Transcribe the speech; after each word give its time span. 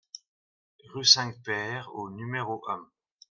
Rue 0.89 1.05
Cinq-Pères 1.05 1.91
au 1.93 2.09
numéro 2.09 2.63
un 2.69 2.89